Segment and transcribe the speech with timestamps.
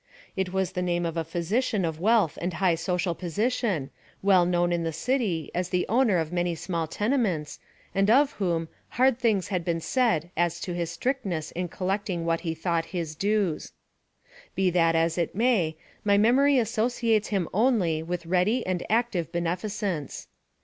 [0.35, 3.91] It was the name of a physician of wealth and high social position,
[4.23, 7.59] well known in the city as the owner of many small tenements,
[7.93, 8.67] and of whom
[8.97, 13.13] hard things had been said as to his strictness in collecting what he thought his
[13.13, 13.73] dues.
[14.55, 20.27] Be that as it may, my memory associates him only with ready and active beneficence.